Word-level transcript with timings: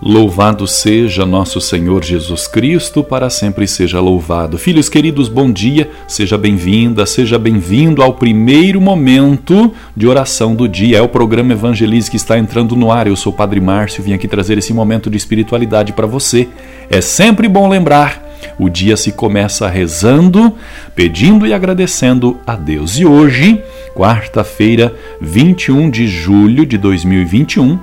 Louvado 0.00 0.64
seja 0.68 1.26
nosso 1.26 1.60
Senhor 1.60 2.04
Jesus 2.04 2.46
Cristo, 2.46 3.02
para 3.02 3.28
sempre 3.28 3.66
seja 3.66 3.98
louvado. 3.98 4.56
Filhos 4.56 4.88
queridos, 4.88 5.28
bom 5.28 5.50
dia, 5.50 5.90
seja 6.06 6.38
bem-vinda, 6.38 7.04
seja 7.04 7.36
bem-vindo 7.36 8.00
ao 8.00 8.14
primeiro 8.14 8.80
momento 8.80 9.74
de 9.96 10.06
oração 10.06 10.54
do 10.54 10.68
dia. 10.68 10.98
É 10.98 11.02
o 11.02 11.08
programa 11.08 11.52
Evangelize 11.52 12.08
que 12.08 12.16
está 12.16 12.38
entrando 12.38 12.76
no 12.76 12.92
ar. 12.92 13.08
Eu 13.08 13.16
sou 13.16 13.32
o 13.32 13.36
Padre 13.36 13.60
Márcio, 13.60 14.04
vim 14.04 14.12
aqui 14.12 14.28
trazer 14.28 14.56
esse 14.56 14.72
momento 14.72 15.10
de 15.10 15.16
espiritualidade 15.16 15.92
para 15.92 16.06
você. 16.06 16.46
É 16.88 17.00
sempre 17.00 17.48
bom 17.48 17.68
lembrar 17.68 18.28
o 18.58 18.68
dia 18.68 18.96
se 18.96 19.12
começa 19.12 19.68
rezando, 19.68 20.52
pedindo 20.94 21.46
e 21.46 21.52
agradecendo 21.52 22.38
a 22.46 22.56
Deus. 22.56 22.98
E 22.98 23.04
hoje, 23.04 23.62
quarta-feira, 23.94 24.94
21 25.20 25.88
de 25.90 26.06
julho 26.08 26.66
de 26.66 26.76
2021, 26.76 27.78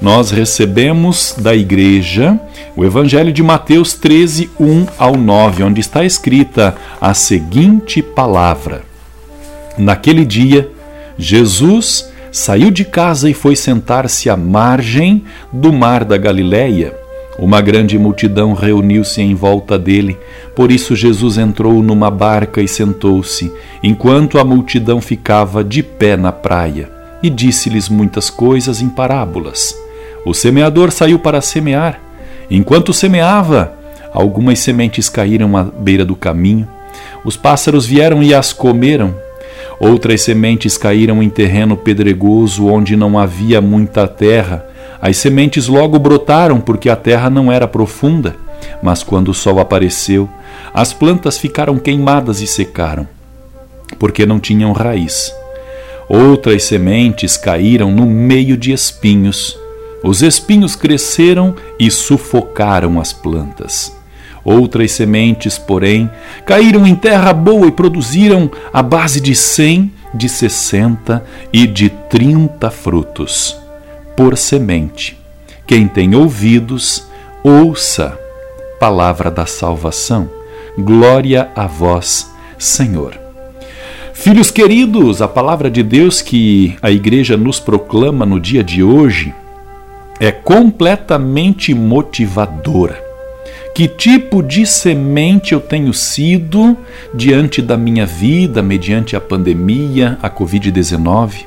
nós 0.00 0.30
recebemos 0.30 1.34
da 1.38 1.54
igreja 1.54 2.38
o 2.76 2.84
Evangelho 2.84 3.32
de 3.32 3.42
Mateus 3.42 3.94
13, 3.94 4.50
1 4.58 4.86
ao 4.98 5.16
9, 5.16 5.62
onde 5.64 5.80
está 5.80 6.04
escrita 6.04 6.76
a 7.00 7.12
seguinte 7.14 8.02
palavra: 8.02 8.82
Naquele 9.76 10.24
dia, 10.24 10.70
Jesus 11.18 12.10
saiu 12.30 12.70
de 12.70 12.84
casa 12.84 13.28
e 13.28 13.34
foi 13.34 13.56
sentar-se 13.56 14.30
à 14.30 14.36
margem 14.36 15.24
do 15.52 15.72
mar 15.72 16.04
da 16.04 16.16
Galileia 16.16 16.94
uma 17.38 17.60
grande 17.60 17.96
multidão 17.96 18.52
reuniu-se 18.52 19.22
em 19.22 19.32
volta 19.32 19.78
dele, 19.78 20.18
por 20.56 20.72
isso 20.72 20.96
Jesus 20.96 21.38
entrou 21.38 21.80
numa 21.84 22.10
barca 22.10 22.60
e 22.60 22.66
sentou-se, 22.66 23.52
enquanto 23.80 24.40
a 24.40 24.44
multidão 24.44 25.00
ficava 25.00 25.62
de 25.62 25.80
pé 25.80 26.16
na 26.16 26.32
praia, 26.32 26.90
e 27.22 27.30
disse-lhes 27.30 27.88
muitas 27.88 28.28
coisas 28.28 28.82
em 28.82 28.88
parábolas. 28.88 29.72
O 30.24 30.34
semeador 30.34 30.90
saiu 30.90 31.18
para 31.18 31.40
semear. 31.40 32.00
Enquanto 32.50 32.92
semeava, 32.92 33.72
algumas 34.12 34.58
sementes 34.58 35.08
caíram 35.08 35.56
à 35.56 35.62
beira 35.62 36.04
do 36.04 36.16
caminho. 36.16 36.68
Os 37.24 37.36
pássaros 37.36 37.86
vieram 37.86 38.22
e 38.22 38.34
as 38.34 38.52
comeram. 38.52 39.14
Outras 39.80 40.22
sementes 40.22 40.76
caíram 40.76 41.22
em 41.22 41.30
terreno 41.30 41.76
pedregoso, 41.76 42.66
onde 42.66 42.96
não 42.96 43.18
havia 43.18 43.60
muita 43.60 44.08
terra 44.08 44.68
as 45.00 45.16
sementes 45.16 45.68
logo 45.68 45.98
brotaram 45.98 46.60
porque 46.60 46.90
a 46.90 46.96
terra 46.96 47.30
não 47.30 47.52
era 47.52 47.68
profunda, 47.68 48.36
mas 48.82 49.02
quando 49.02 49.28
o 49.28 49.34
sol 49.34 49.60
apareceu, 49.60 50.28
as 50.74 50.92
plantas 50.92 51.38
ficaram 51.38 51.78
queimadas 51.78 52.40
e 52.40 52.46
secaram, 52.46 53.06
porque 53.98 54.26
não 54.26 54.40
tinham 54.40 54.72
raiz. 54.72 55.32
Outras 56.08 56.64
sementes 56.64 57.36
caíram 57.36 57.92
no 57.92 58.06
meio 58.06 58.56
de 58.56 58.72
espinhos. 58.72 59.57
Os 60.02 60.22
espinhos 60.22 60.76
cresceram 60.76 61.54
e 61.78 61.90
sufocaram 61.90 63.00
as 63.00 63.12
plantas. 63.12 63.96
Outras 64.44 64.92
sementes, 64.92 65.58
porém, 65.58 66.10
caíram 66.46 66.86
em 66.86 66.94
terra 66.94 67.32
boa 67.32 67.66
e 67.66 67.72
produziram 67.72 68.50
a 68.72 68.82
base 68.82 69.20
de 69.20 69.34
cem, 69.34 69.92
de 70.14 70.28
sessenta 70.28 71.24
e 71.52 71.66
de 71.66 71.90
trinta 71.90 72.70
frutos 72.70 73.56
por 74.18 74.36
semente. 74.36 75.16
Quem 75.64 75.86
tem 75.86 76.16
ouvidos, 76.16 77.06
ouça. 77.44 78.18
Palavra 78.80 79.30
da 79.30 79.46
salvação. 79.46 80.28
Glória 80.76 81.50
a 81.54 81.68
vós, 81.68 82.28
Senhor. 82.58 83.16
Filhos 84.12 84.50
queridos, 84.50 85.22
a 85.22 85.28
palavra 85.28 85.70
de 85.70 85.84
Deus 85.84 86.20
que 86.20 86.76
a 86.82 86.90
igreja 86.90 87.36
nos 87.36 87.60
proclama 87.60 88.26
no 88.26 88.40
dia 88.40 88.64
de 88.64 88.82
hoje 88.82 89.32
é 90.20 90.30
completamente 90.32 91.74
motivadora. 91.74 93.08
Que 93.74 93.86
tipo 93.86 94.42
de 94.42 94.66
semente 94.66 95.52
eu 95.52 95.60
tenho 95.60 95.94
sido 95.94 96.76
diante 97.14 97.62
da 97.62 97.76
minha 97.76 98.04
vida, 98.04 98.60
mediante 98.60 99.14
a 99.14 99.20
pandemia, 99.20 100.18
a 100.20 100.28
Covid-19? 100.28 101.46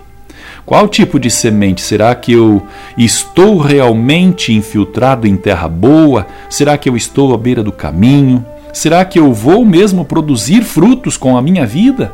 Qual 0.66 0.88
tipo 0.88 1.20
de 1.20 1.30
semente? 1.30 1.82
Será 1.82 2.16
que 2.16 2.32
eu 2.32 2.66
estou 2.98 3.58
realmente 3.58 4.54
infiltrado 4.54 5.28
em 5.28 5.36
terra 5.36 5.68
boa? 5.68 6.26
Será 6.50 6.78
que 6.78 6.88
eu 6.88 6.96
estou 6.96 7.34
à 7.34 7.38
beira 7.38 7.64
do 7.64 7.72
caminho? 7.72 8.46
Será 8.72 9.04
que 9.04 9.20
eu 9.20 9.34
vou 9.34 9.66
mesmo 9.66 10.06
produzir 10.06 10.64
frutos 10.64 11.18
com 11.18 11.36
a 11.36 11.42
minha 11.42 11.66
vida? 11.66 12.14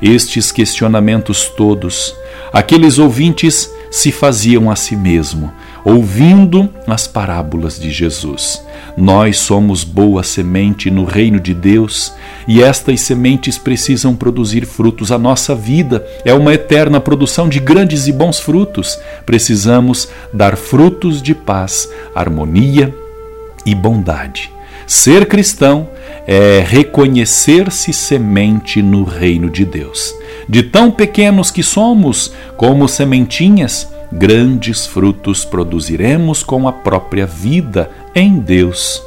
Estes 0.00 0.52
questionamentos 0.52 1.46
todos, 1.46 2.14
aqueles 2.52 2.98
ouvintes 2.98 3.68
se 3.90 4.10
faziam 4.10 4.70
a 4.70 4.76
si 4.76 4.96
mesmo, 4.96 5.52
ouvindo 5.84 6.68
as 6.86 7.06
parábolas 7.06 7.78
de 7.78 7.90
Jesus. 7.90 8.64
Nós 8.96 9.38
somos 9.38 9.84
boa 9.84 10.22
semente 10.22 10.90
no 10.90 11.04
reino 11.04 11.38
de 11.38 11.54
Deus 11.54 12.12
e 12.48 12.62
estas 12.62 13.00
sementes 13.00 13.58
precisam 13.58 14.14
produzir 14.14 14.66
frutos. 14.66 15.12
A 15.12 15.18
nossa 15.18 15.54
vida 15.54 16.06
é 16.24 16.32
uma 16.32 16.54
eterna 16.54 17.00
produção 17.00 17.48
de 17.48 17.60
grandes 17.60 18.06
e 18.06 18.12
bons 18.12 18.40
frutos. 18.40 18.98
Precisamos 19.24 20.08
dar 20.32 20.56
frutos 20.56 21.22
de 21.22 21.34
paz, 21.34 21.88
harmonia 22.14 22.94
e 23.64 23.74
bondade. 23.74 24.55
Ser 24.86 25.26
cristão 25.26 25.88
é 26.26 26.64
reconhecer-se 26.66 27.92
semente 27.92 28.80
no 28.80 29.02
reino 29.02 29.50
de 29.50 29.64
Deus. 29.64 30.14
De 30.48 30.62
tão 30.62 30.90
pequenos 30.90 31.50
que 31.50 31.62
somos, 31.62 32.32
como 32.56 32.86
sementinhas, 32.86 33.88
grandes 34.12 34.86
frutos 34.86 35.44
produziremos 35.44 36.42
com 36.44 36.68
a 36.68 36.72
própria 36.72 37.26
vida 37.26 37.90
em 38.14 38.38
Deus. 38.38 39.02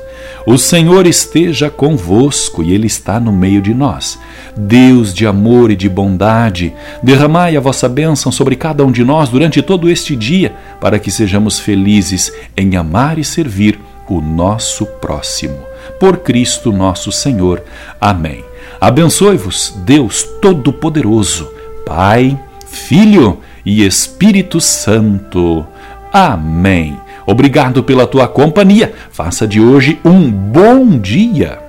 O 0.45 0.57
Senhor 0.57 1.07
esteja 1.07 1.69
convosco 1.69 2.61
e 2.61 2.73
Ele 2.73 2.87
está 2.87 3.19
no 3.19 3.31
meio 3.31 3.61
de 3.61 3.73
nós. 3.73 4.19
Deus 4.57 5.13
de 5.13 5.25
amor 5.25 5.71
e 5.71 5.75
de 5.75 5.87
bondade, 5.87 6.73
derramai 7.01 7.55
a 7.55 7.61
vossa 7.61 7.87
bênção 7.87 8.31
sobre 8.31 8.55
cada 8.55 8.85
um 8.85 8.91
de 8.91 9.03
nós 9.03 9.29
durante 9.29 9.61
todo 9.61 9.89
este 9.89 10.15
dia, 10.15 10.53
para 10.81 10.99
que 10.99 11.11
sejamos 11.11 11.59
felizes 11.59 12.33
em 12.57 12.75
amar 12.75 13.17
e 13.17 13.23
servir 13.23 13.79
o 14.09 14.19
nosso 14.19 14.85
próximo. 14.85 15.68
Por 15.99 16.17
Cristo 16.17 16.71
nosso 16.71 17.11
Senhor. 17.11 17.63
Amém. 17.99 18.43
Abençoe-vos, 18.79 19.73
Deus 19.85 20.23
Todo-Poderoso, 20.41 21.51
Pai, 21.85 22.39
Filho 22.67 23.39
e 23.65 23.85
Espírito 23.85 24.61
Santo. 24.61 25.65
Amém. 26.11 26.97
Obrigado 27.25 27.83
pela 27.83 28.07
tua 28.07 28.27
companhia. 28.27 28.93
Faça 29.11 29.47
de 29.47 29.61
hoje 29.61 29.99
um 30.03 30.31
bom 30.31 30.97
dia. 30.97 31.68